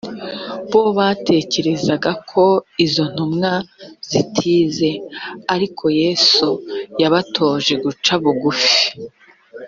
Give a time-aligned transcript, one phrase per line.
[0.71, 2.45] bo batekerezaga ko
[2.85, 3.51] izo ntumwa
[4.09, 4.89] zitize
[5.53, 6.47] ariko yesu
[7.01, 8.75] yabatoje guca bugufi